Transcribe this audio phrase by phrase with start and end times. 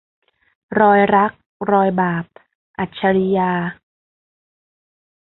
[0.79, 1.31] รอยรัก
[1.71, 2.25] รอยบาป-
[2.79, 3.51] อัจฉรียา